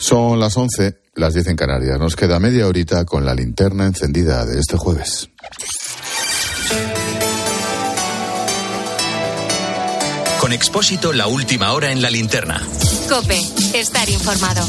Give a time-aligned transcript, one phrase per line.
[0.00, 1.98] Son las 11, las 10 en Canarias.
[1.98, 5.28] Nos queda media horita con la linterna encendida de este jueves.
[10.40, 12.66] Con Expósito, la última hora en la linterna.
[13.10, 13.38] Cope,
[13.74, 14.66] estar informado.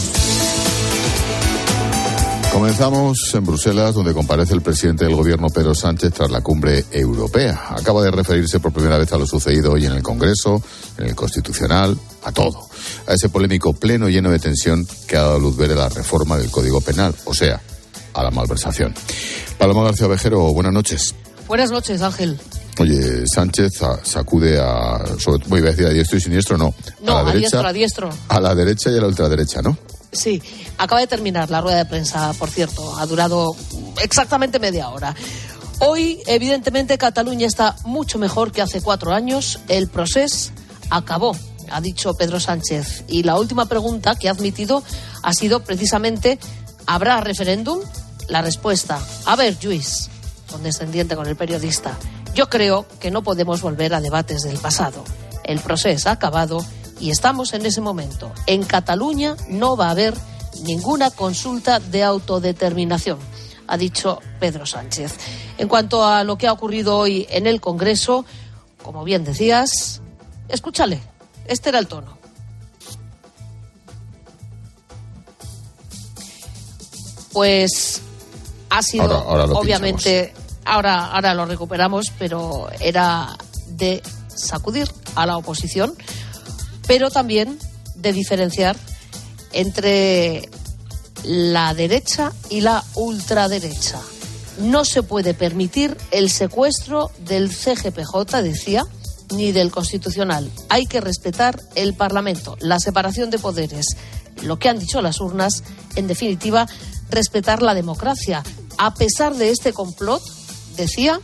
[2.52, 7.68] Comenzamos en Bruselas, donde comparece el presidente del gobierno Pedro Sánchez tras la cumbre europea.
[7.70, 10.62] Acaba de referirse por primera vez a lo sucedido hoy en el Congreso,
[10.98, 12.68] en el Constitucional, a todo.
[13.08, 16.52] A ese polémico pleno lleno de tensión que ha dado luz verde la reforma del
[16.52, 17.62] Código Penal, o sea,
[18.14, 18.94] a la malversación.
[19.58, 21.16] Paloma García Vejero, buenas noches.
[21.48, 22.38] Buenas noches, Ángel.
[22.80, 25.02] Oye, Sánchez sacude a.
[25.48, 26.74] voy a decir a diestro y siniestro, no.
[27.02, 28.10] No, a, la derecha, diestro, a diestro.
[28.28, 29.78] A la derecha y a la ultraderecha, ¿no?
[30.12, 30.42] Sí,
[30.78, 32.98] acaba de terminar la rueda de prensa, por cierto.
[32.98, 33.56] Ha durado
[34.02, 35.16] exactamente media hora.
[35.80, 39.60] Hoy, evidentemente, Cataluña está mucho mejor que hace cuatro años.
[39.68, 40.52] El proceso
[40.90, 41.36] acabó,
[41.72, 43.06] ha dicho Pedro Sánchez.
[43.08, 44.84] Y la última pregunta que ha admitido
[45.24, 46.38] ha sido precisamente:
[46.86, 47.80] ¿habrá referéndum?
[48.28, 50.10] La respuesta: a ver, Luis,
[50.52, 51.98] condescendiente con el periodista.
[52.36, 55.04] Yo creo que no podemos volver a debates del pasado.
[55.44, 56.64] El proceso ha acabado
[57.02, 58.32] y estamos en ese momento.
[58.46, 60.14] En Cataluña no va a haber
[60.62, 63.18] ninguna consulta de autodeterminación,
[63.68, 65.14] ha dicho Pedro Sánchez.
[65.58, 68.26] En cuanto a lo que ha ocurrido hoy en el Congreso,
[68.84, 70.02] como bien decías,
[70.48, 71.02] escúchale,
[71.46, 72.18] este era el tono.
[77.34, 78.02] Pues
[78.70, 80.34] ha sido, obviamente,
[80.66, 85.96] ahora, ahora lo recuperamos, pero era de sacudir a la oposición
[86.88, 87.58] pero también
[87.96, 88.78] de diferenciar
[89.54, 90.50] entre
[91.24, 94.00] la derecha y la ultraderecha.
[94.60, 98.86] No se puede permitir el secuestro del CGPJ, decía,
[99.34, 100.52] ni del Constitucional.
[100.70, 103.86] Hay que respetar el Parlamento, la separación de poderes.
[104.44, 105.64] Lo que han dicho las urnas,
[105.96, 106.68] en definitiva,
[107.10, 108.44] respetar la democracia.
[108.78, 110.22] A pesar de este complot,
[110.76, 111.20] decía,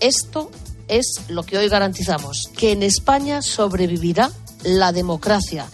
[0.00, 0.50] esto
[0.88, 4.30] es lo que hoy garantizamos, que en España sobrevivirá
[4.62, 5.66] la democracia,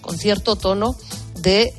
[0.00, 0.96] con cierto tono
[1.34, 1.74] de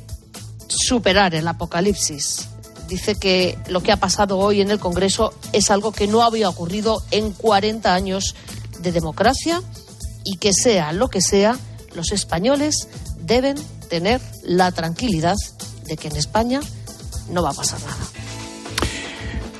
[0.68, 2.48] superar el apocalipsis.
[2.88, 6.48] Dice que lo que ha pasado hoy en el Congreso es algo que no había
[6.48, 8.34] ocurrido en 40 años
[8.80, 9.62] de democracia
[10.24, 11.56] y que sea lo que sea,
[11.94, 12.88] los españoles
[13.20, 13.56] deben
[13.88, 15.36] tener la tranquilidad
[15.84, 16.60] de que en España
[17.30, 18.19] no va a pasar nada.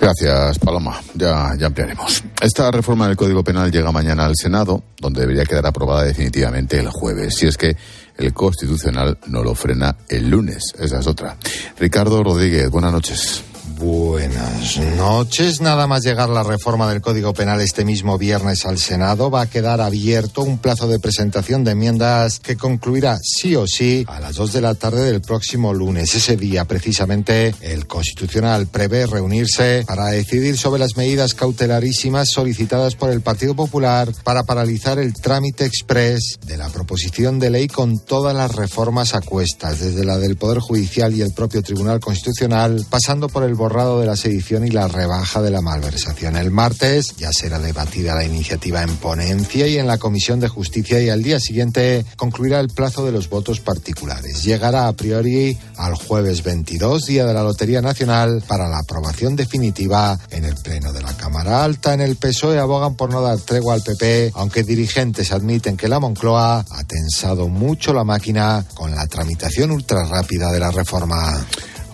[0.01, 0.99] Gracias, Paloma.
[1.15, 2.25] Ya, ya ampliaremos.
[2.41, 6.89] Esta reforma del Código Penal llega mañana al Senado, donde debería quedar aprobada definitivamente el
[6.89, 7.35] jueves.
[7.37, 7.77] Si es que
[8.17, 10.63] el Constitucional no lo frena el lunes.
[10.79, 11.37] Esa es otra.
[11.79, 13.45] Ricardo Rodríguez, buenas noches.
[13.81, 15.63] Buenas noches.
[15.63, 19.49] Nada más llegar la reforma del Código Penal este mismo viernes al Senado, va a
[19.49, 24.37] quedar abierto un plazo de presentación de enmiendas que concluirá sí o sí a las
[24.37, 26.15] dos de la tarde del próximo lunes.
[26.15, 33.09] Ese día, precisamente, el Constitucional prevé reunirse para decidir sobre las medidas cautelarísimas solicitadas por
[33.09, 38.37] el Partido Popular para paralizar el trámite express de la proposición de ley con todas
[38.37, 43.31] las reformas a cuestas, desde la del Poder Judicial y el propio Tribunal Constitucional, pasando
[43.31, 46.37] por el de la sedición y la rebaja de la malversación.
[46.37, 51.01] El martes ya será debatida la iniciativa en ponencia y en la Comisión de Justicia
[51.01, 54.43] y al día siguiente concluirá el plazo de los votos particulares.
[54.43, 60.19] Llegará a priori al jueves 22, día de la Lotería Nacional, para la aprobación definitiva
[60.31, 61.95] en el Pleno de la Cámara Alta.
[61.95, 66.01] En el PSOE abogan por no dar tregua al PP, aunque dirigentes admiten que la
[66.01, 71.47] Moncloa ha tensado mucho la máquina con la tramitación ultra rápida de la reforma.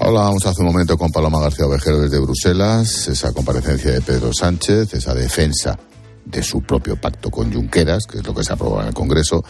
[0.06, 4.94] Hablábamos hace un momento con Paloma García Ovejero desde Bruselas, esa comparecencia de Pedro Sánchez,
[4.94, 5.76] esa defensa
[6.24, 9.42] de su propio pacto con Junqueras, que es lo que se aprobó en el Congreso,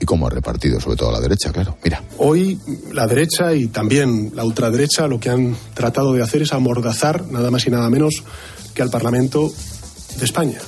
[0.00, 1.76] y cómo ha repartido, sobre todo a la derecha, claro.
[1.84, 2.02] Mira.
[2.16, 2.58] Hoy
[2.94, 7.50] la derecha y también la ultraderecha lo que han tratado de hacer es amordazar nada
[7.50, 8.24] más y nada menos
[8.72, 9.52] que al Parlamento
[10.18, 10.60] de España.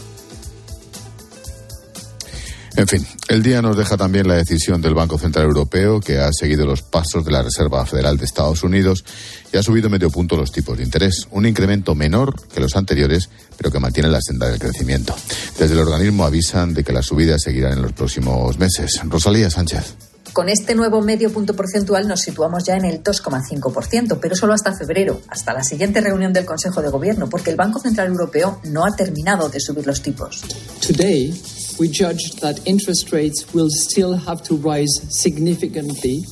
[2.74, 6.30] En fin, el día nos deja también la decisión del Banco Central Europeo, que ha
[6.32, 9.04] seguido los pasos de la Reserva Federal de Estados Unidos
[9.52, 13.28] y ha subido medio punto los tipos de interés, un incremento menor que los anteriores,
[13.58, 15.14] pero que mantiene la senda del crecimiento.
[15.58, 19.00] Desde el organismo avisan de que las subidas seguirán en los próximos meses.
[19.04, 20.11] Rosalía Sánchez.
[20.32, 24.74] Con este nuevo medio punto porcentual nos situamos ya en el 2,5%, pero solo hasta
[24.74, 28.86] febrero, hasta la siguiente reunión del Consejo de Gobierno, porque el Banco Central Europeo no
[28.86, 30.40] ha terminado de subir los tipos.
[30.80, 31.34] Today,
[31.78, 36.24] we judged that interest rates will still have to rise significantly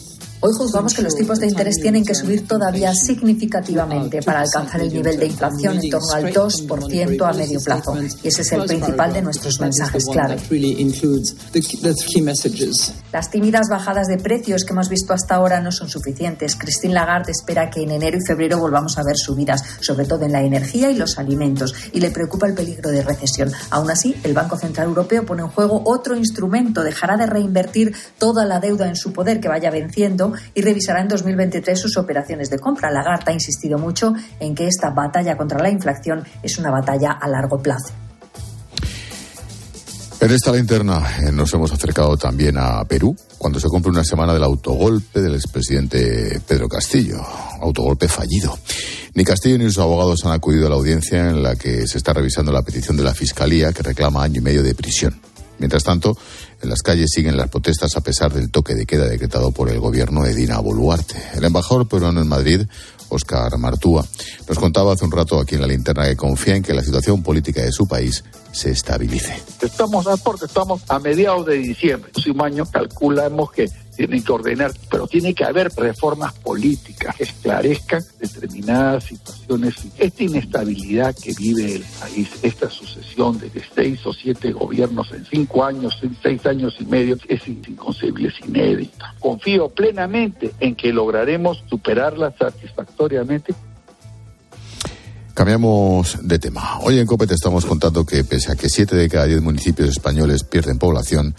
[0.43, 4.91] Hoy juzgamos que los tipos de interés tienen que subir todavía significativamente para alcanzar el
[4.91, 7.95] nivel de inflación en torno al 2% a medio plazo.
[8.23, 10.39] Y ese es el principal de nuestros mensajes clave.
[13.13, 16.57] Las tímidas bajadas de precios que hemos visto hasta ahora no son suficientes.
[16.57, 20.33] Christine Lagarde espera que en enero y febrero volvamos a ver subidas, sobre todo en
[20.33, 23.53] la energía y los alimentos, y le preocupa el peligro de recesión.
[23.69, 28.47] Aún así, el Banco Central Europeo pone en juego otro instrumento, dejará de reinvertir toda
[28.47, 32.59] la deuda en su poder que vaya venciendo y revisará en 2023 sus operaciones de
[32.59, 32.91] compra.
[32.91, 37.29] Lagarde ha insistido mucho en que esta batalla contra la inflación es una batalla a
[37.29, 37.95] largo plazo.
[40.21, 44.35] En esta linterna eh, nos hemos acercado también a Perú cuando se cumple una semana
[44.35, 47.23] del autogolpe del expresidente Pedro Castillo.
[47.63, 48.59] Autogolpe fallido.
[49.15, 52.13] Ni Castillo ni sus abogados han acudido a la audiencia en la que se está
[52.13, 55.19] revisando la petición de la Fiscalía que reclama año y medio de prisión.
[55.59, 56.17] Mientras tanto,
[56.63, 59.81] en las calles siguen las protestas a pesar del toque de queda decretado por el
[59.81, 61.17] gobierno de Dina Boluarte.
[61.35, 62.63] El embajador peruano en Madrid
[63.11, 64.07] Oscar Martúa,
[64.49, 67.23] nos contaba hace un rato aquí en la linterna que confía en que la situación
[67.23, 69.37] política de su país se estabilice.
[69.61, 72.11] Estamos, porque estamos a mediados de diciembre.
[72.33, 73.69] Un año calculamos que
[74.01, 79.75] tienen que ordenar, pero tiene que haber reformas políticas que esclarezcan determinadas situaciones.
[79.99, 85.63] Esta inestabilidad que vive el país, esta sucesión de seis o siete gobiernos en cinco
[85.65, 89.15] años, en seis años y medio, es inconcebible, es inédita.
[89.21, 93.55] Confío plenamente en que lograremos superarla satisfactoriamente
[95.41, 96.81] Cambiamos de tema.
[96.81, 99.89] Hoy en COPE te estamos contando que pese a que siete de cada diez municipios
[99.89, 101.35] españoles pierden población,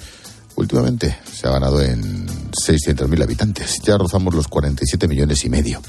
[0.56, 3.80] últimamente se ha ganado en 600.000 habitantes.
[3.84, 5.82] Ya rozamos los 47 millones y medio.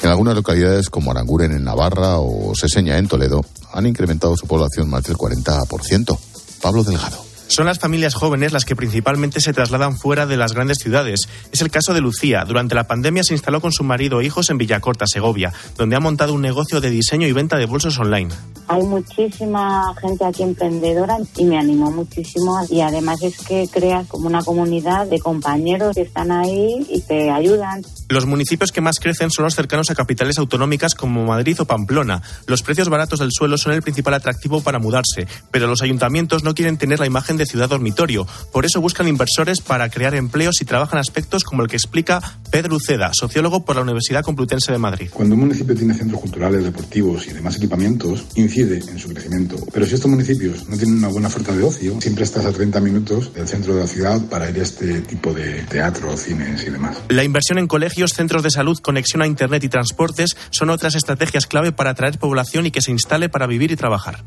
[0.00, 4.88] En algunas localidades como Aranguren en Navarra o Seseña en Toledo han incrementado su población
[4.90, 6.18] más del 40%.
[6.60, 7.26] Pablo Delgado.
[7.48, 11.28] Son las familias jóvenes las que principalmente se trasladan fuera de las grandes ciudades.
[11.52, 12.44] Es el caso de Lucía.
[12.44, 16.00] Durante la pandemia se instaló con su marido e hijos en Villacorta, Segovia, donde ha
[16.00, 18.34] montado un negocio de diseño y venta de bolsos online.
[18.68, 24.26] Hay muchísima gente aquí emprendedora y me animó muchísimo y además es que creas como
[24.26, 27.82] una comunidad de compañeros que están ahí y te ayudan.
[28.08, 32.22] Los municipios que más crecen son los cercanos a capitales autonómicas como Madrid o Pamplona.
[32.46, 36.54] Los precios baratos del suelo son el principal atractivo para mudarse, pero los ayuntamientos no
[36.54, 38.26] quieren tener la imagen de ciudad dormitorio.
[38.52, 42.76] Por eso buscan inversores para crear empleos y trabajan aspectos como el que explica Pedro
[42.76, 45.10] Uceda, sociólogo por la Universidad Complutense de Madrid.
[45.12, 49.56] Cuando un municipio tiene centros culturales, deportivos y demás equipamientos, incide en su crecimiento.
[49.72, 52.80] Pero si estos municipios no tienen una buena oferta de ocio, siempre estás a 30
[52.80, 56.70] minutos del centro de la ciudad para ir a este tipo de teatro, cines y
[56.70, 56.98] demás.
[57.08, 61.46] La inversión en colegios, centros de salud, conexión a Internet y transportes son otras estrategias
[61.46, 64.24] clave para atraer población y que se instale para vivir y trabajar.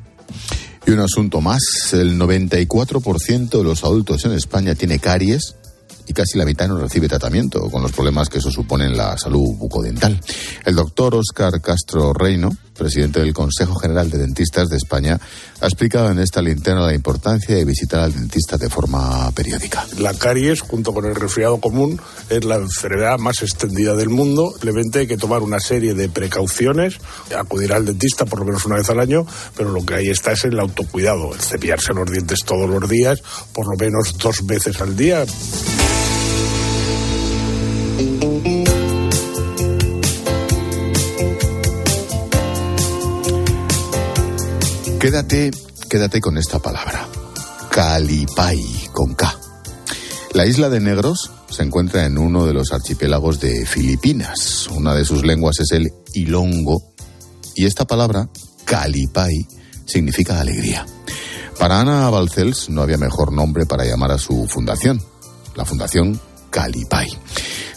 [0.86, 5.56] Y un asunto más, el 94% de los adultos en España tiene caries
[6.08, 9.16] y casi la mitad no recibe tratamiento, con los problemas que eso supone en la
[9.16, 10.20] salud bucodental.
[10.66, 12.50] El doctor Oscar Castro Reino,
[12.80, 15.20] presidente del Consejo General de Dentistas de España,
[15.62, 19.86] ha explicado en esta linterna la importancia de visitar al dentista de forma periódica.
[20.00, 22.00] La caries, junto con el resfriado común,
[22.30, 24.52] es la enfermedad más extendida del mundo.
[24.52, 26.96] Simplemente hay que tomar una serie de precauciones,
[27.38, 29.26] acudir al dentista por lo menos una vez al año,
[29.56, 33.22] pero lo que ahí está es el autocuidado, el cepillarse los dientes todos los días,
[33.54, 35.26] por lo menos dos veces al día.
[45.10, 45.50] Quédate,
[45.90, 47.08] quédate con esta palabra.
[47.72, 48.64] Calipay,
[48.94, 49.40] con K.
[50.36, 54.68] La isla de Negros se encuentra en uno de los archipiélagos de Filipinas.
[54.68, 56.94] Una de sus lenguas es el ilongo.
[57.56, 58.30] Y esta palabra,
[58.66, 59.48] Calipay,
[59.84, 60.86] significa alegría.
[61.58, 65.02] Para Ana Balcells no había mejor nombre para llamar a su fundación,
[65.56, 67.10] la Fundación Calipay.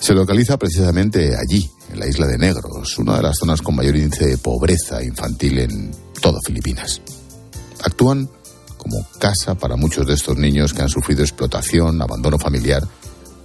[0.00, 3.96] Se localiza precisamente allí, en la isla de Negros, una de las zonas con mayor
[3.96, 7.00] índice de pobreza infantil en todo Filipinas.
[7.82, 8.28] Actúan
[8.76, 12.82] como casa para muchos de estos niños que han sufrido explotación, abandono familiar,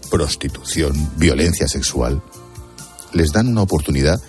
[0.09, 2.21] prostitución, violencia sexual.
[3.13, 4.19] Les dan una oportunidad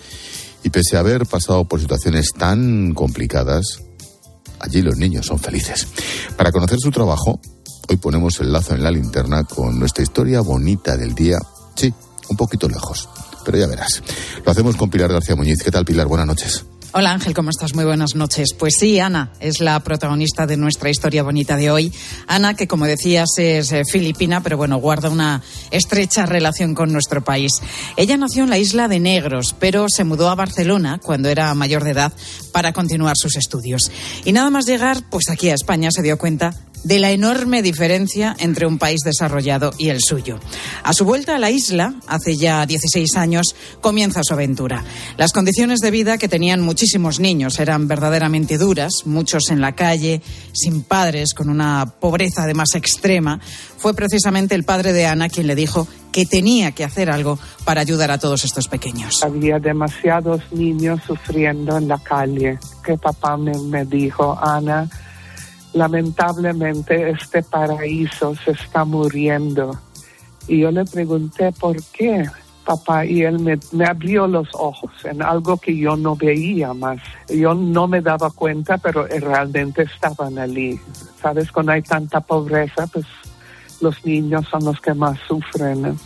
[0.63, 3.79] y pese a haber pasado por situaciones tan complicadas,
[4.59, 5.87] allí los niños son felices.
[6.37, 7.39] Para conocer su trabajo,
[7.91, 11.39] Hoy ponemos el lazo en la linterna con nuestra historia bonita del día.
[11.75, 11.91] Sí,
[12.29, 13.09] un poquito lejos,
[13.43, 14.03] pero ya verás.
[14.45, 15.63] Lo hacemos con Pilar García Muñiz.
[15.63, 16.05] ¿Qué tal, Pilar?
[16.05, 16.65] Buenas noches.
[16.91, 17.75] Hola Ángel, ¿cómo estás?
[17.75, 18.55] Muy buenas noches.
[18.57, 21.93] Pues sí, Ana es la protagonista de nuestra historia bonita de hoy.
[22.25, 27.23] Ana, que como decías es eh, filipina, pero bueno, guarda una estrecha relación con nuestro
[27.23, 27.51] país.
[27.95, 31.83] Ella nació en la isla de Negros, pero se mudó a Barcelona cuando era mayor
[31.83, 32.11] de edad
[32.51, 33.91] para continuar sus estudios.
[34.25, 38.35] Y nada más llegar, pues aquí a España se dio cuenta de la enorme diferencia
[38.39, 40.39] entre un país desarrollado y el suyo.
[40.83, 44.83] A su vuelta a la isla, hace ya 16 años, comienza su aventura.
[45.17, 50.21] Las condiciones de vida que tenían muchísimos niños eran verdaderamente duras, muchos en la calle,
[50.53, 53.39] sin padres, con una pobreza además extrema.
[53.77, 57.81] Fue precisamente el padre de Ana quien le dijo que tenía que hacer algo para
[57.81, 59.23] ayudar a todos estos pequeños.
[59.23, 62.57] Había demasiados niños sufriendo en la calle.
[62.83, 64.89] Que papá me, me dijo, Ana,
[65.73, 69.79] lamentablemente este paraíso se está muriendo.
[70.47, 72.25] Y yo le pregunté por qué,
[72.65, 76.99] papá, y él me, abrió los ojos en algo que yo no veía más.
[77.27, 80.79] Yo no me daba cuenta, pero realmente estaban allí.
[81.21, 83.05] Sabes, cuando hay tanta pobreza, pues
[83.81, 85.97] los niños son los que más sufren.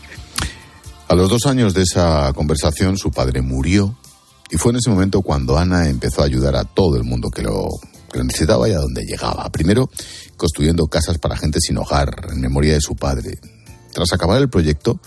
[1.08, 3.96] A los dos años de esa conversación, su padre murió
[4.50, 7.42] y fue en ese momento cuando Ana empezó a ayudar a todo el mundo que
[7.42, 7.70] lo
[8.68, 9.50] y a donde llegaba.
[9.50, 9.90] Primero,
[10.38, 13.38] construyendo casas para gente sin hogar, en memoria de su padre.
[13.94, 15.00] Tras acabar el proyecto,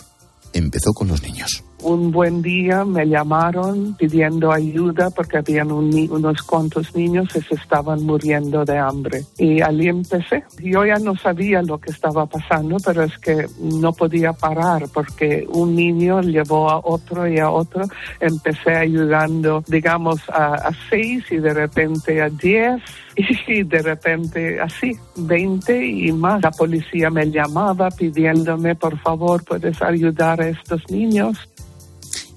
[0.53, 6.95] empezó con los niños un buen día me llamaron pidiendo ayuda porque habían unos cuantos
[6.97, 9.23] niños que se estaban muriendo de hambre.
[9.39, 10.43] Y allí empecé.
[10.61, 15.47] Yo ya no sabía lo que estaba pasando, pero es que no podía parar porque
[15.49, 17.85] un niño llevó a otro y a otro.
[18.19, 22.83] Empecé ayudando, digamos, a, a seis y de repente a diez
[23.47, 26.43] y de repente así, 20 y más.
[26.43, 31.49] La policía me llamaba pidiéndome, por favor, puedes ayudar a estos niños.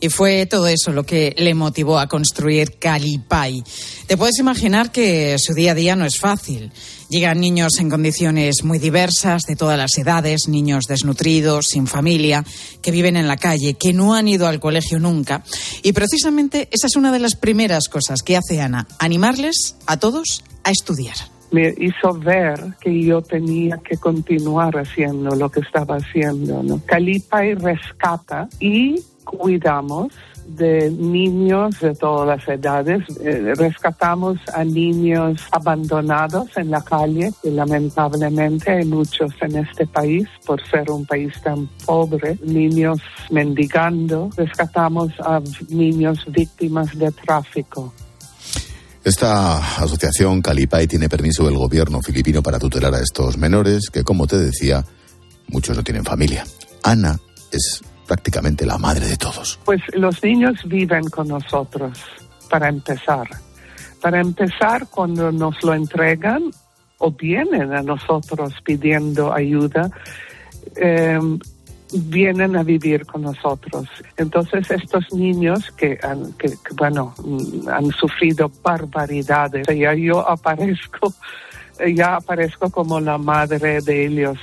[0.01, 3.63] Y fue todo eso lo que le motivó a construir Calipay.
[4.07, 6.71] Te puedes imaginar que su día a día no es fácil.
[7.09, 12.45] Llegan niños en condiciones muy diversas, de todas las edades, niños desnutridos, sin familia,
[12.81, 15.43] que viven en la calle, que no han ido al colegio nunca.
[15.83, 20.43] Y precisamente esa es una de las primeras cosas que hace Ana, animarles a todos
[20.63, 21.15] a estudiar
[21.51, 26.61] me hizo ver que yo tenía que continuar haciendo lo que estaba haciendo.
[26.63, 26.81] ¿no?
[26.85, 29.01] Calipay rescata y
[29.37, 30.11] cuidamos
[30.45, 33.03] de niños de todas las edades.
[33.21, 40.27] Eh, rescatamos a niños abandonados en la calle y lamentablemente hay muchos en este país
[40.45, 44.29] por ser un país tan pobre, niños mendigando.
[44.35, 47.93] Rescatamos a niños víctimas de tráfico.
[49.03, 54.27] Esta asociación Calipay tiene permiso del gobierno filipino para tutelar a estos menores que, como
[54.27, 54.83] te decía,
[55.47, 56.45] muchos no tienen familia.
[56.83, 57.17] Ana
[57.51, 59.59] es prácticamente la madre de todos.
[59.65, 61.99] Pues los niños viven con nosotros,
[62.49, 63.27] para empezar.
[64.01, 66.49] Para empezar, cuando nos lo entregan
[66.97, 69.91] o vienen a nosotros pidiendo ayuda,
[70.75, 71.37] em,
[71.93, 73.87] vienen a vivir con nosotros.
[74.17, 81.13] Entonces estos niños que, han, que, bueno, mm, han sufrido barbaridades, ya yo aparezco,
[81.95, 84.39] ya aparezco como la madre de ellos.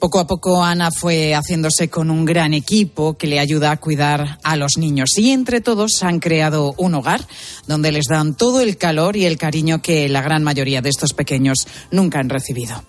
[0.00, 4.38] Poco a poco Ana fue haciéndose con un gran equipo que le ayuda a cuidar
[4.42, 7.20] a los niños y entre todos han creado un hogar
[7.66, 11.12] donde les dan todo el calor y el cariño que la gran mayoría de estos
[11.12, 12.82] pequeños nunca han recibido.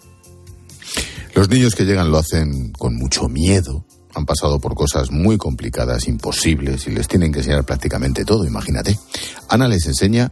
[1.35, 3.83] Los niños que llegan lo hacen con mucho miedo,
[4.15, 8.97] han pasado por cosas muy complicadas, imposibles, y les tienen que enseñar prácticamente todo, imagínate.
[9.49, 10.29] Ana les enseña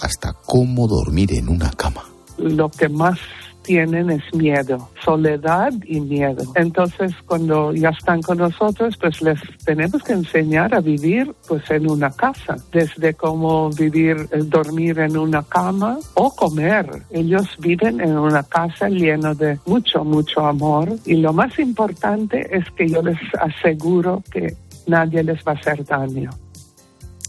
[0.00, 2.04] hasta cómo dormir en una cama.
[2.38, 3.18] Lo que más
[3.62, 6.42] tienen es miedo, soledad y miedo.
[6.54, 11.90] Entonces, cuando ya están con nosotros, pues les tenemos que enseñar a vivir pues en
[11.90, 16.86] una casa, desde cómo vivir, eh, dormir en una cama o comer.
[17.10, 22.64] Ellos viven en una casa llena de mucho, mucho amor y lo más importante es
[22.76, 24.54] que yo les aseguro que
[24.86, 26.30] nadie les va a hacer daño.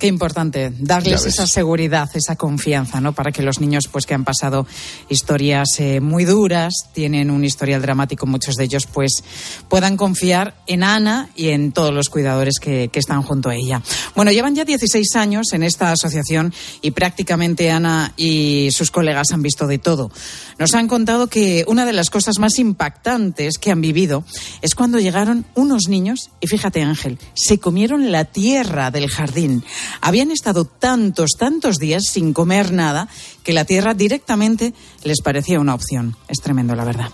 [0.03, 3.13] Qué importante darles esa seguridad, esa confianza, ¿no?
[3.13, 4.67] Para que los niños, pues que han pasado
[5.07, 9.23] historias eh, muy duras, tienen un historial dramático, muchos de ellos, pues
[9.69, 13.81] puedan confiar en Ana y en todos los cuidadores que, que están junto a ella.
[14.13, 19.41] Bueno, llevan ya 16 años en esta asociación y prácticamente Ana y sus colegas han
[19.41, 20.11] visto de todo.
[20.59, 24.25] Nos han contado que una de las cosas más impactantes que han vivido
[24.61, 29.63] es cuando llegaron unos niños, y fíjate Ángel, se comieron la tierra del jardín.
[30.01, 33.07] Habían estado tantos, tantos días sin comer nada
[33.43, 34.73] que la tierra directamente
[35.03, 36.15] les parecía una opción.
[36.27, 37.09] Es tremendo, la verdad.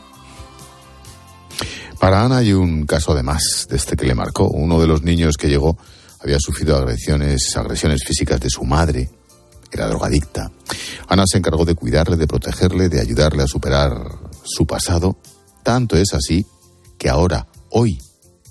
[1.99, 4.47] Para Ana hay un caso además de este que le marcó.
[4.47, 5.77] Uno de los niños que llegó
[6.21, 9.09] había sufrido agresiones, agresiones físicas de su madre.
[9.71, 10.51] Era drogadicta.
[11.07, 13.91] Ana se encargó de cuidarle, de protegerle, de ayudarle a superar
[14.43, 15.17] su pasado.
[15.63, 16.45] Tanto es así
[16.97, 17.99] que ahora, hoy,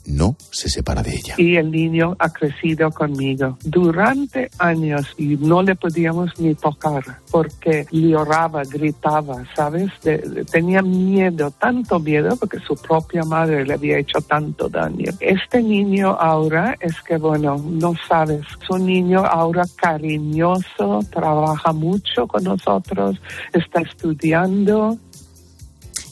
[0.09, 1.35] no se separa de ella.
[1.37, 7.87] Y el niño ha crecido conmigo durante años y no le podíamos ni tocar porque
[7.91, 9.91] lloraba, gritaba, ¿sabes?
[10.51, 15.13] tenía miedo, tanto miedo porque su propia madre le había hecho tanto daño.
[15.21, 22.27] Este niño ahora es que, bueno, no sabes, es un niño ahora cariñoso, trabaja mucho
[22.27, 23.21] con nosotros,
[23.53, 24.99] está estudiando,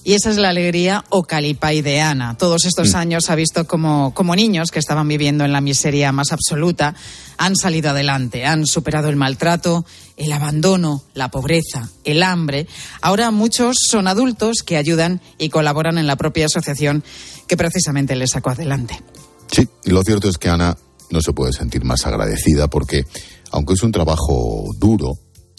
[0.07, 2.39] y esa es la alegría o calipay de Ana.
[2.39, 2.97] Todos estos mm.
[2.97, 6.95] años ha visto como, como niños que estaban viviendo en la miseria más absoluta
[7.39, 9.85] han salido adelante, han superado el maltrato,
[10.17, 12.69] el abandono, la pobreza, el hambre.
[13.01, 17.03] Ahora muchos son adultos que ayudan y colaboran en la propia asociación
[17.49, 19.03] que precisamente les sacó adelante.
[19.51, 20.77] Sí, lo cierto es que Ana
[21.11, 23.07] no se puede sentir más agradecida porque,
[23.51, 25.15] aunque es un trabajo duro,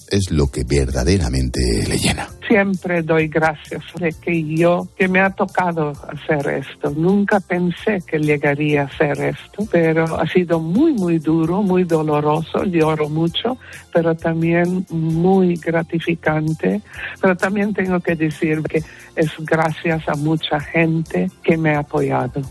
[0.10, 2.30] es lo que verdaderamente le llena.
[2.48, 6.92] Siempre doy gracias de que yo, que me ha tocado hacer esto.
[6.92, 12.64] Nunca pensé que llegaría a hacer esto, pero ha sido muy, muy duro, muy doloroso.
[12.64, 13.58] Lloro mucho,
[13.94, 16.82] pero también muy gratificante.
[17.22, 18.82] Pero también tengo que decir que
[19.16, 22.42] es gracias a mucha gente que me ha apoyado.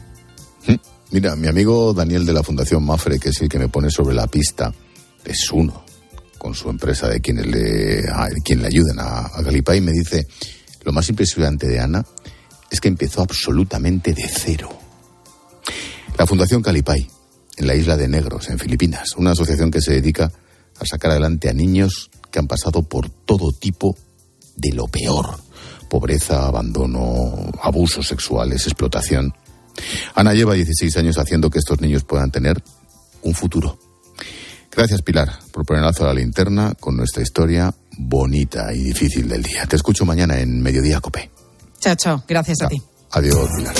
[0.66, 0.74] Mm.
[1.12, 4.14] Mira, mi amigo Daniel de la Fundación Mafre, que es el que me pone sobre
[4.14, 4.72] la pista,
[5.24, 5.85] es uno
[6.46, 8.04] con su empresa de quienes le,
[8.44, 10.28] quien le ayudan a, a me dice,
[10.84, 12.06] lo más impresionante de Ana
[12.70, 14.68] es que empezó absolutamente de cero.
[16.16, 17.04] La Fundación Calipay,
[17.56, 20.30] en la isla de Negros, en Filipinas, una asociación que se dedica
[20.78, 23.96] a sacar adelante a niños que han pasado por todo tipo
[24.54, 25.40] de lo peor.
[25.90, 29.34] Pobreza, abandono, abusos sexuales, explotación.
[30.14, 32.62] Ana lleva 16 años haciendo que estos niños puedan tener
[33.22, 33.80] un futuro.
[34.76, 39.42] Gracias, Pilar, por poner alzo a la linterna con nuestra historia bonita y difícil del
[39.42, 39.64] día.
[39.66, 41.30] Te escucho mañana en Mediodía Cope.
[41.80, 42.22] Chao, chao.
[42.28, 42.80] Gracias a ti.
[43.12, 43.74] Adiós, Pilar.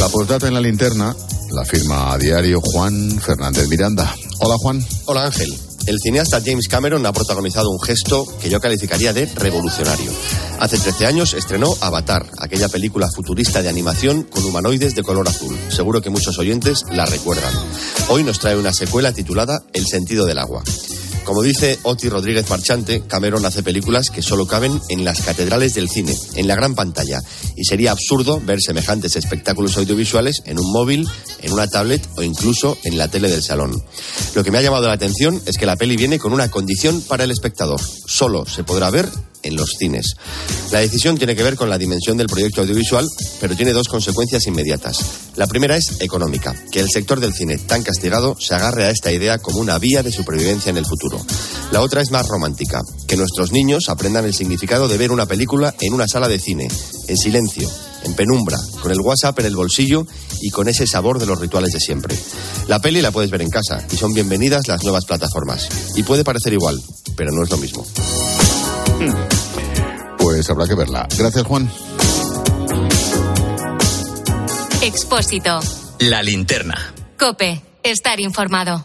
[0.00, 1.14] La postdata en la linterna
[1.54, 4.12] la firma a diario Juan Fernández Miranda.
[4.40, 4.84] Hola, Juan.
[5.06, 5.54] Hola, Ángel.
[5.86, 10.10] El cineasta James Cameron ha protagonizado un gesto que yo calificaría de revolucionario.
[10.58, 15.54] Hace 13 años estrenó Avatar, aquella película futurista de animación con humanoides de color azul.
[15.68, 17.52] Seguro que muchos oyentes la recuerdan.
[18.08, 20.62] Hoy nos trae una secuela titulada El sentido del agua.
[21.24, 25.88] Como dice Oti Rodríguez Marchante, Cameron hace películas que solo caben en las catedrales del
[25.88, 27.22] cine, en la gran pantalla,
[27.56, 31.08] y sería absurdo ver semejantes espectáculos audiovisuales en un móvil,
[31.40, 33.82] en una tablet o incluso en la tele del salón.
[34.34, 37.00] Lo que me ha llamado la atención es que la peli viene con una condición
[37.00, 37.80] para el espectador.
[38.06, 39.08] Solo se podrá ver
[39.44, 40.14] en los cines.
[40.72, 43.08] La decisión tiene que ver con la dimensión del proyecto audiovisual,
[43.40, 44.98] pero tiene dos consecuencias inmediatas.
[45.36, 49.12] La primera es económica, que el sector del cine tan castigado se agarre a esta
[49.12, 51.24] idea como una vía de supervivencia en el futuro.
[51.70, 55.74] La otra es más romántica, que nuestros niños aprendan el significado de ver una película
[55.80, 56.68] en una sala de cine,
[57.08, 57.68] en silencio,
[58.04, 60.06] en penumbra, con el WhatsApp en el bolsillo
[60.40, 62.16] y con ese sabor de los rituales de siempre.
[62.68, 65.68] La peli la puedes ver en casa y son bienvenidas las nuevas plataformas.
[65.96, 66.80] Y puede parecer igual,
[67.16, 67.84] pero no es lo mismo.
[70.34, 71.06] Pues habrá que verla.
[71.16, 71.70] Gracias, Juan.
[74.82, 75.60] Expósito.
[76.00, 76.92] La linterna.
[77.16, 77.62] Cope.
[77.84, 78.84] Estar informado.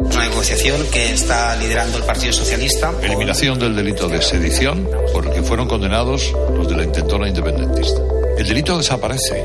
[0.00, 2.94] Una negociación que está liderando el Partido Socialista.
[3.02, 8.00] Eliminación del delito de sedición por el que fueron condenados los de la intentona independentista.
[8.36, 9.44] El delito desaparece.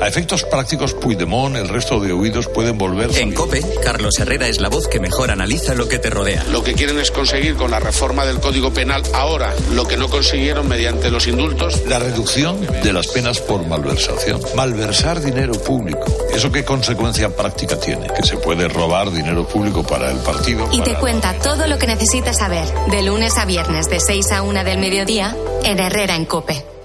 [0.00, 3.10] A efectos prácticos, Puigdemont, el resto de huidos pueden volver.
[3.16, 6.44] En COPE, Carlos Herrera es la voz que mejor analiza lo que te rodea.
[6.50, 10.08] Lo que quieren es conseguir con la reforma del Código Penal ahora lo que no
[10.08, 11.82] consiguieron mediante los indultos.
[11.86, 14.40] La reducción de las penas por malversación.
[14.54, 16.04] Malversar dinero público.
[16.32, 18.06] ¿Eso qué consecuencia práctica tiene?
[18.08, 20.68] Que se puede robar dinero público para el partido.
[20.72, 24.42] Y te cuenta todo lo que necesitas saber, de lunes a viernes, de 6 a
[24.42, 26.77] 1 del mediodía, en Herrera en COPE.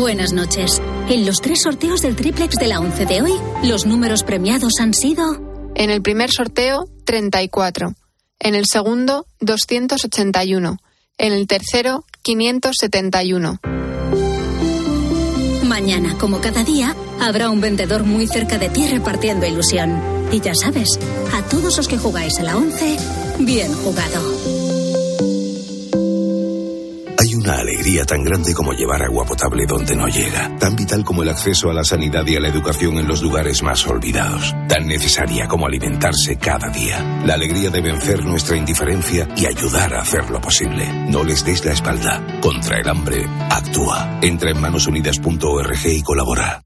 [0.00, 0.80] Buenas noches.
[1.10, 3.34] En los tres sorteos del triplex de la 11 de hoy,
[3.64, 5.38] los números premiados han sido...
[5.74, 7.92] En el primer sorteo, 34.
[8.38, 10.78] En el segundo, 281.
[11.18, 13.60] En el tercero, 571.
[15.64, 20.00] Mañana, como cada día, habrá un vendedor muy cerca de ti repartiendo ilusión.
[20.32, 20.98] Y ya sabes,
[21.34, 22.96] a todos los que jugáis a la 11,
[23.40, 24.39] bien jugado
[27.80, 31.70] alegría tan grande como llevar agua potable donde no llega, tan vital como el acceso
[31.70, 35.66] a la sanidad y a la educación en los lugares más olvidados, tan necesaria como
[35.66, 37.22] alimentarse cada día.
[37.24, 40.92] La alegría de vencer nuestra indiferencia y ayudar a hacer lo posible.
[41.08, 42.22] No les des la espalda.
[42.42, 44.18] Contra el hambre, actúa.
[44.20, 46.62] Entra en manosunidas.org y colabora.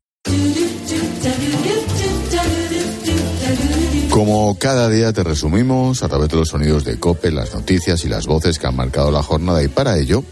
[4.10, 8.08] Como cada día te resumimos a través de los sonidos de COPE, las noticias y
[8.08, 10.24] las voces que han marcado la jornada y para ello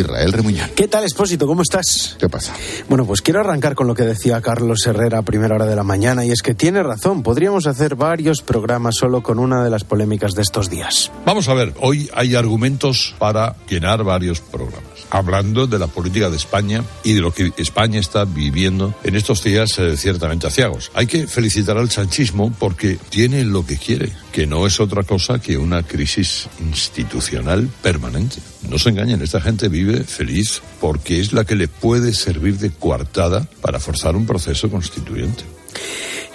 [0.00, 0.70] Israel Remuñán.
[0.74, 1.46] ¿Qué tal, Expósito?
[1.46, 2.16] ¿Cómo estás?
[2.18, 2.52] ¿Qué pasa?
[2.88, 5.84] Bueno, pues quiero arrancar con lo que decía Carlos Herrera a primera hora de la
[5.84, 7.22] mañana, y es que tiene razón.
[7.22, 11.10] Podríamos hacer varios programas solo con una de las polémicas de estos días.
[11.24, 14.84] Vamos a ver, hoy hay argumentos para llenar varios programas.
[15.10, 19.42] Hablando de la política de España y de lo que España está viviendo en estos
[19.44, 20.90] días eh, ciertamente aciagos.
[20.94, 25.38] Hay que felicitar al sanchismo porque tiene lo que quiere, que no es otra cosa
[25.38, 28.38] que una crisis institucional permanente.
[28.68, 32.70] No se engañen, esta gente vive feliz porque es la que le puede servir de
[32.70, 35.44] coartada para forzar un proceso constituyente.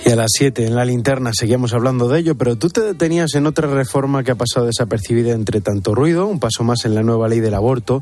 [0.05, 3.35] Y a las 7 en la linterna seguíamos hablando de ello, pero tú te detenías
[3.35, 7.03] en otra reforma que ha pasado desapercibida entre tanto ruido, un paso más en la
[7.03, 8.01] nueva ley del aborto,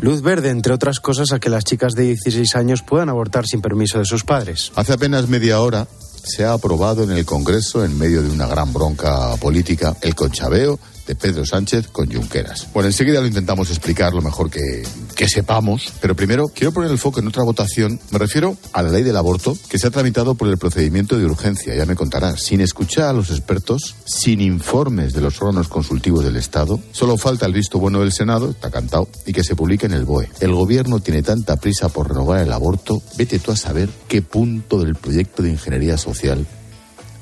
[0.00, 3.62] luz verde, entre otras cosas, a que las chicas de 16 años puedan abortar sin
[3.62, 4.72] permiso de sus padres.
[4.74, 5.88] Hace apenas media hora
[6.22, 10.78] se ha aprobado en el Congreso, en medio de una gran bronca política, el conchabeo
[11.08, 12.68] de Pedro Sánchez con Junqueras.
[12.72, 14.84] Bueno, enseguida lo intentamos explicar lo mejor que,
[15.16, 17.98] que sepamos, pero primero quiero poner el foco en otra votación.
[18.10, 21.24] Me refiero a la ley del aborto que se ha tramitado por el procedimiento de
[21.24, 26.24] urgencia, ya me contarás, sin escuchar a los expertos, sin informes de los órganos consultivos
[26.24, 26.78] del Estado.
[26.92, 30.04] Solo falta el visto bueno del Senado, está cantado, y que se publique en el
[30.04, 30.28] BOE.
[30.40, 34.78] El gobierno tiene tanta prisa por renovar el aborto, vete tú a saber qué punto
[34.78, 36.46] del proyecto de ingeniería social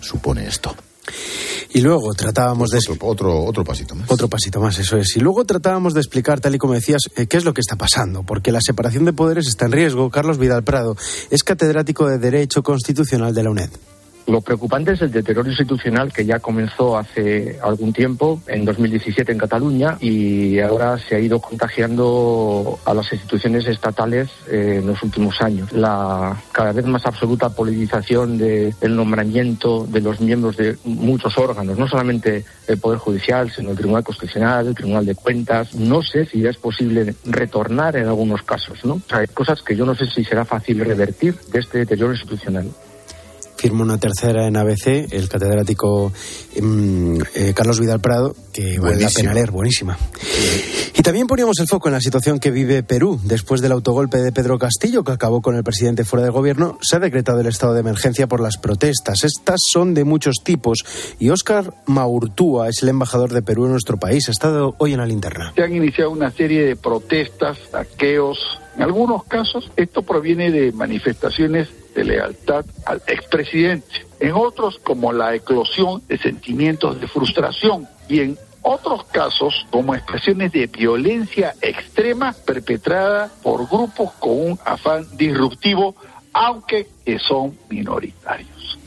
[0.00, 0.74] supone esto.
[1.76, 2.78] Y luego tratábamos de...
[2.78, 4.10] Otro, otro, otro, pasito más.
[4.10, 5.14] Otro pasito más, eso es.
[5.14, 7.76] Y luego tratábamos de explicar, tal y como decías, eh, qué es lo que está
[7.76, 10.08] pasando, porque la separación de poderes está en riesgo.
[10.08, 10.96] Carlos Vidal Prado
[11.28, 13.68] es catedrático de Derecho Constitucional de la UNED.
[14.26, 19.38] Lo preocupante es el deterioro institucional que ya comenzó hace algún tiempo, en 2017 en
[19.38, 25.40] Cataluña, y ahora se ha ido contagiando a las instituciones estatales eh, en los últimos
[25.40, 25.72] años.
[25.72, 31.86] La cada vez más absoluta politización del nombramiento de los miembros de muchos órganos, no
[31.86, 35.74] solamente el Poder Judicial, sino el Tribunal Constitucional, el Tribunal de Cuentas.
[35.74, 38.94] No sé si es posible retornar en algunos casos, ¿no?
[38.94, 42.12] O sea, hay cosas que yo no sé si será fácil revertir de este deterioro
[42.12, 42.68] institucional
[43.56, 46.12] firma una tercera en ABC, el catedrático
[46.60, 49.98] um, eh, Carlos Vidal Prado, que vale la pena leer, buenísima.
[50.94, 53.20] Y también poníamos el foco en la situación que vive Perú.
[53.22, 56.96] Después del autogolpe de Pedro Castillo, que acabó con el presidente fuera de gobierno, se
[56.96, 59.24] ha decretado el estado de emergencia por las protestas.
[59.24, 60.84] Estas son de muchos tipos.
[61.18, 64.28] Y Óscar Maurtúa es el embajador de Perú en nuestro país.
[64.28, 65.52] Ha estado hoy en la linterna.
[65.54, 68.38] Se han iniciado una serie de protestas, saqueos.
[68.76, 74.06] En algunos casos, esto proviene de manifestaciones de lealtad al expresidente.
[74.20, 77.88] En otros, como la eclosión de sentimientos de frustración.
[78.06, 85.06] Y en otros casos, como expresiones de violencia extrema perpetrada por grupos con un afán
[85.16, 85.94] disruptivo,
[86.34, 88.78] aunque que son minoritarios.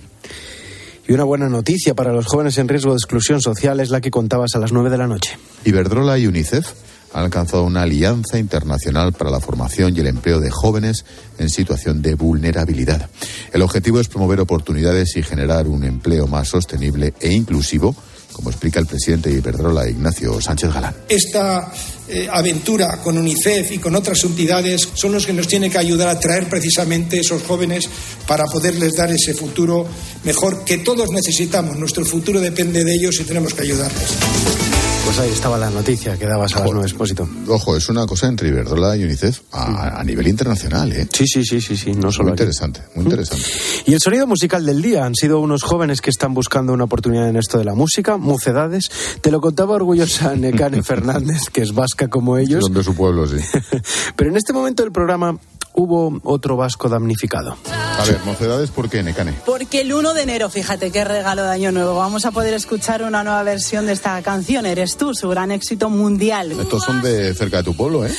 [1.07, 4.11] Y una buena noticia para los jóvenes en riesgo de exclusión social es la que
[4.11, 5.39] contabas a las nueve de la noche.
[5.65, 6.71] Iberdrola y UNICEF
[7.13, 11.05] han alcanzado una alianza internacional para la formación y el empleo de jóvenes
[11.37, 13.09] en situación de vulnerabilidad.
[13.53, 17.95] El objetivo es promover oportunidades y generar un empleo más sostenible e inclusivo
[18.31, 20.95] como explica el presidente de Iberdrola, Ignacio Sánchez Galán.
[21.09, 21.73] Esta
[22.07, 26.07] eh, aventura con UNICEF y con otras entidades son los que nos tienen que ayudar
[26.07, 27.89] a traer precisamente esos jóvenes
[28.27, 29.85] para poderles dar ese futuro
[30.23, 31.77] mejor que todos necesitamos.
[31.77, 34.78] Nuestro futuro depende de ellos y tenemos que ayudarles.
[35.09, 37.27] Pues ahí estaba la noticia que dabas a nueve expósito.
[37.47, 41.07] Ojo, es una cosa entre Iberdrola y UNICEF a, a, nivel internacional, ¿eh?
[41.11, 43.43] Sí, sí, sí, sí, sí no solo Muy interesante, muy interesante.
[43.87, 47.27] Y el sonido musical del día han sido unos jóvenes que están buscando una oportunidad
[47.27, 48.91] en esto de la música, mocedades.
[49.19, 52.65] Te lo contaba orgullosa Necane Fernández, que es vasca como ellos.
[52.65, 53.37] Son de su pueblo, sí.
[54.15, 55.39] Pero en este momento del programa
[55.79, 57.55] hubo otro vasco damnificado.
[57.99, 59.33] A ver, mocedades, ¿por qué, Necane?
[59.45, 63.03] Porque el 1 de enero, fíjate qué regalo de Año Nuevo, vamos a poder escuchar
[63.03, 66.51] una nueva versión de esta canción, Eres tú, su gran éxito mundial.
[66.51, 68.13] Estos son de cerca de tu pueblo, ¿eh?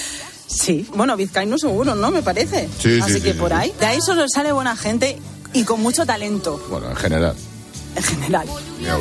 [0.47, 2.11] Sí, bueno, vizcaíno seguro, ¿no?
[2.11, 2.69] Me parece.
[2.79, 3.57] Sí, Así sí, que sí, por sí.
[3.57, 3.73] ahí.
[3.79, 5.19] De ahí solo sale buena gente
[5.53, 7.35] y con mucho talento, Bueno, en general,
[7.95, 8.49] en general.
[8.81, 8.97] ni a.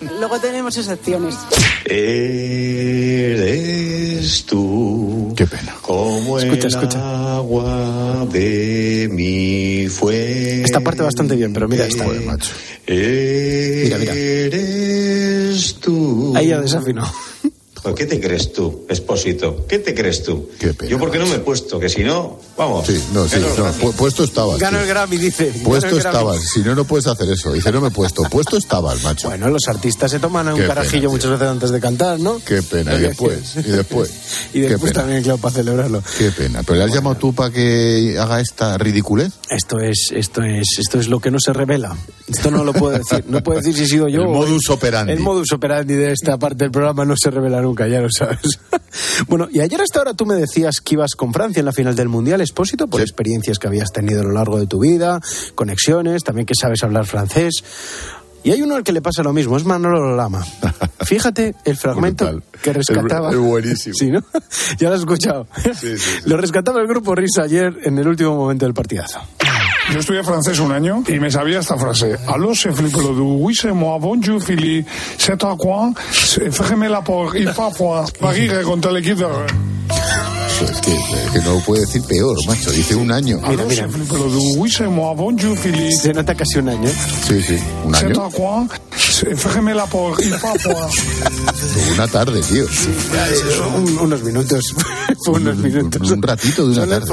[0.00, 1.34] Luego tenemos excepciones.
[3.36, 5.32] Eres tú.
[5.36, 5.74] Qué pena.
[5.82, 7.36] Como Escucha, el escucha.
[7.36, 10.62] agua de mi fuente.
[10.64, 12.04] Esta parte bastante bien, pero mira esta.
[12.06, 12.50] macho.
[12.86, 14.12] Mira, mira.
[14.14, 16.32] Eres tú.
[16.36, 17.10] Ahí ya desafinó.
[17.92, 19.64] Joder, ¿Qué te crees tú, Expósito?
[19.68, 20.48] ¿Qué te crees tú?
[20.88, 22.86] Yo porque no me he puesto, que si no, vamos.
[22.86, 24.58] Sí, no, sí, no, pu- puesto estabas.
[24.58, 24.82] Gano sí.
[24.82, 25.52] el Grammy, dice.
[25.64, 26.40] Puesto estabas.
[26.52, 27.52] Si no, no puedes hacer eso.
[27.52, 28.22] Dice, no me he puesto.
[28.24, 29.28] Puesto estabas, macho.
[29.28, 32.40] Bueno, los artistas se toman un Qué carajillo pena, muchas veces antes de cantar, ¿no?
[32.44, 32.94] Qué pena.
[32.94, 34.10] Y después, y después.
[34.52, 35.00] Y después Qué pena.
[35.02, 36.02] también, claro, para celebrarlo.
[36.18, 36.62] Qué pena.
[36.62, 39.32] ¿Pero le has llamado tú para que haga esta ridiculez?
[39.50, 41.96] Esto es, esto es, esto es lo que no se revela.
[42.28, 43.24] Esto no lo puedo decir.
[43.28, 44.22] No puedo decir si he sido yo.
[44.22, 45.12] El modus operandi.
[45.12, 48.58] El modus operandi de esta parte del programa no se revela nunca, ya lo sabes.
[49.28, 51.94] bueno, y ayer hasta ahora tú me decías que ibas con Francia en la final
[51.94, 55.20] del Mundial, Expósito, por experiencias que habías tenido a lo largo de tu vida,
[55.54, 57.62] conexiones, también que sabes hablar francés.
[58.46, 60.46] Y hay uno al que le pasa lo mismo, es Manolo Lama.
[61.04, 63.30] Fíjate el fragmento que rescataba.
[63.30, 63.94] Es, buenísimo.
[63.98, 64.22] Sí, ¿no?
[64.78, 65.48] Ya lo has escuchado.
[66.26, 69.20] Lo rescataba el grupo Risa ayer en el último momento del partidazo.
[69.92, 72.16] Yo estudié francés un año y me sabía esta frase.
[72.26, 74.84] Allo, se flipe lo du, oui, c'est moi, bonjour, Philly,
[75.16, 79.26] c'est à quoi, fais la por, il fa fois, Paris contra el equipo.
[80.64, 80.98] Es que,
[81.32, 82.70] que, no lo puede decir peor, macho.
[82.70, 83.38] Dice un año.
[83.46, 83.88] Mira, mira.
[85.90, 86.88] Se nota casi un año.
[87.26, 88.30] Sí, sí, un año.
[91.94, 92.66] Una tarde, tío.
[93.76, 94.74] Un, unos minutos.
[95.26, 96.10] unos minutos.
[96.10, 97.06] Un, ratito de una tarde.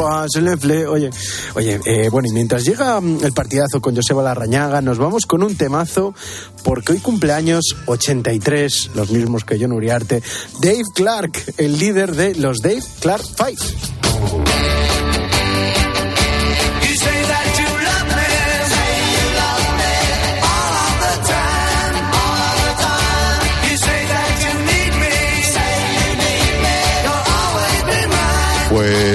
[0.88, 1.10] Oye,
[1.56, 5.44] oye eh, bueno, y mientras llega mm, el partidazo con Joseba Larrañaga, nos vamos con
[5.44, 6.14] un temazo,
[6.64, 10.22] porque hoy cumpleaños 83, los mismos que John Uriarte,
[10.62, 14.83] Dave Clark, el líder de los Dave Clark Five.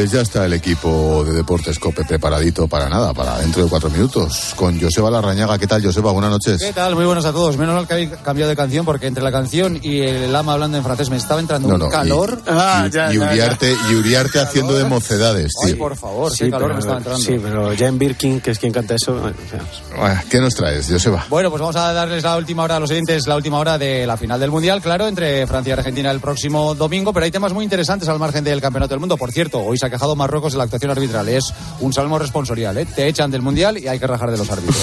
[0.09, 3.91] Pues ya está el equipo de Deportes Cope preparadito para nada, para dentro de cuatro
[3.91, 4.55] minutos.
[4.57, 5.59] Con Joseba Larrañaga.
[5.59, 6.13] ¿Qué tal, Joseba?
[6.13, 6.63] Buenas noches.
[6.63, 6.95] ¿Qué tal?
[6.95, 7.59] Muy buenos a todos.
[7.59, 10.79] Menos mal que habéis cambiado de canción porque entre la canción y el ama hablando
[10.79, 12.41] en francés me estaba entrando un calor.
[12.47, 15.75] Y, ah, ya, y, Uriarte, y Uriarte haciendo de mocedades, tío.
[15.75, 17.21] Ay, por favor, sí, qué calor me estaba entrando.
[17.23, 19.31] Sí, pero Jan Birkin, que es quien canta eso.
[20.31, 21.27] ¿Qué nos traes, Joseba?
[21.29, 24.07] Bueno, pues vamos a darles la última hora a los oyentes, la última hora de
[24.07, 27.53] la final del Mundial, claro, entre Francia y Argentina el próximo domingo, pero hay temas
[27.53, 29.19] muy interesantes al margen del Campeonato del Mundo.
[29.19, 31.29] Por cierto, hoy se ha quejado Marruecos de la actuación arbitral.
[31.29, 32.79] Es un salmo responsorial.
[32.79, 32.87] ¿eh?
[32.87, 34.77] Te echan del Mundial y hay que rajar de los árbitros.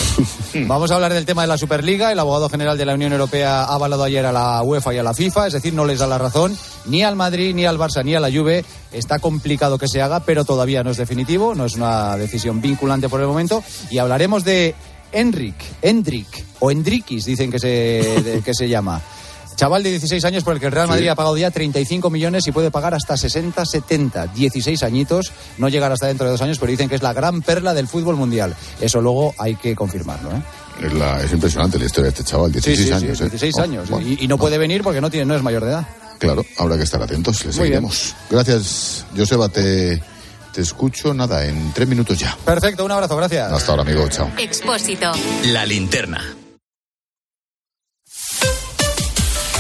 [0.67, 2.12] Vamos a hablar del tema de la Superliga.
[2.12, 5.04] El abogado general de la Unión Europea ha avalado ayer a la UEFA y a
[5.04, 8.04] la FIFA, es decir, no les da la razón ni al Madrid, ni al Barça,
[8.04, 8.65] ni a la Juve.
[8.91, 13.08] Está complicado que se haga, pero todavía no es definitivo, no es una decisión vinculante
[13.08, 13.63] por el momento.
[13.89, 14.75] Y hablaremos de
[15.12, 19.01] Enric, Endrick o Endriquis, dicen que se, que se llama.
[19.56, 22.46] Chaval de 16 años por el que el Real Madrid ha pagado ya 35 millones
[22.48, 24.28] y puede pagar hasta 60, 70.
[24.28, 27.41] 16 añiñitos, no llegar hasta dentro de dos años, pero dicen que es la gran
[27.41, 28.56] perla del fútbol mundial.
[28.82, 30.32] Eso luego hay que confirmarlo.
[30.32, 30.41] ¿eh?
[30.82, 33.20] Es, la, es, impresionante la historia de este chaval, 16 años.
[33.20, 33.62] 16 ¿eh?
[33.62, 33.89] años.
[34.02, 35.88] y, no puede venir porque no, tiene, no es mayor de edad.
[36.20, 38.15] Claro, habrá que estar atentos, le seguiremos.
[38.30, 40.02] Gracias, Joseba, te,
[40.54, 42.38] te escucho, nada, en tres minutos ya.
[42.44, 43.52] Perfecto, un abrazo, gracias.
[43.52, 44.30] Hasta ahora, amigo, chao.
[44.38, 45.12] Expósito.
[45.46, 46.45] La linterna.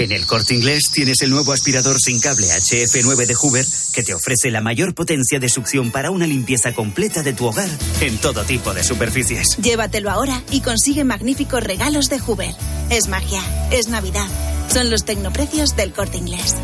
[0.00, 4.14] En el corte inglés tienes el nuevo aspirador sin cable HF9 de Hoover que te
[4.14, 7.68] ofrece la mayor potencia de succión para una limpieza completa de tu hogar
[8.00, 9.58] en todo tipo de superficies.
[9.58, 12.54] Llévatelo ahora y consigue magníficos regalos de Hoover.
[12.88, 14.26] Es magia, es Navidad.
[14.72, 16.54] Son los tecnoprecios del corte inglés.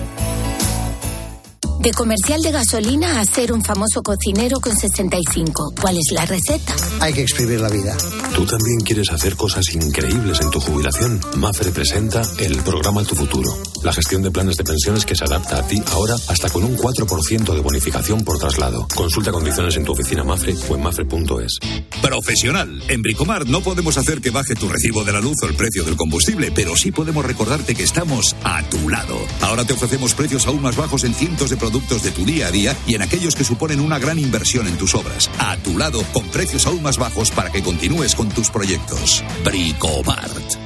[1.80, 5.74] De comercial de gasolina a ser un famoso cocinero con 65.
[5.78, 6.74] ¿Cuál es la receta?
[7.00, 7.94] Hay que exprimir la vida.
[8.36, 11.18] ¿Tú también quieres hacer cosas increíbles en tu jubilación?
[11.38, 13.50] Mafre presenta el programa Tu Futuro.
[13.82, 16.76] La gestión de planes de pensiones que se adapta a ti ahora hasta con un
[16.76, 18.86] 4% de bonificación por traslado.
[18.94, 21.58] Consulta condiciones en tu oficina Mafre o en mafre.es.
[22.02, 22.82] Profesional.
[22.88, 25.84] En Bricomar no podemos hacer que baje tu recibo de la luz o el precio
[25.84, 29.16] del combustible, pero sí podemos recordarte que estamos a tu lado.
[29.40, 32.50] Ahora te ofrecemos precios aún más bajos en cientos de productos de tu día a
[32.50, 35.30] día y en aquellos que suponen una gran inversión en tus obras.
[35.38, 39.22] A tu lado, con precios aún más bajos para que continúes con tus proyectos.
[39.44, 40.65] Bricomart.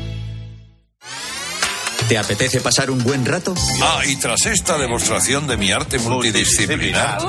[2.11, 3.55] ¿Te apetece pasar un buen rato?
[3.81, 7.21] Ah, y tras esta demostración de mi arte multidisciplinar,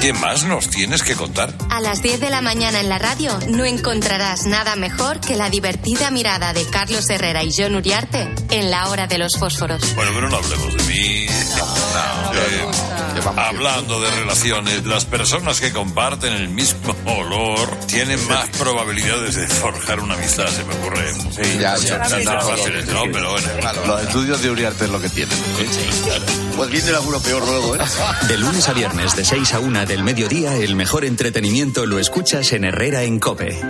[0.00, 1.54] ¿qué más nos tienes que contar?
[1.70, 5.50] A las 10 de la mañana en la radio no encontrarás nada mejor que la
[5.50, 9.94] divertida mirada de Carlos Herrera y John Uriarte en la hora de los fósforos.
[9.94, 11.26] Bueno, pero no hablemos de mí.
[11.56, 19.48] No, hablando de relaciones, las personas que comparten el mismo olor tienen más probabilidades de
[19.48, 21.12] forjar una amistad, se me ocurre.
[21.12, 23.02] Sí, ya, ya, no, fáciles, ¿no?
[23.12, 23.48] Pero bueno.
[23.86, 25.38] Los estudios de Uriarte es lo que tienen.
[26.56, 27.78] Pues viene el alguno peor luego, ¿eh?
[28.28, 32.52] De lunes a viernes, de 6 a 1 del mediodía, el mejor entretenimiento lo escuchas
[32.52, 33.60] en Herrera en Cope.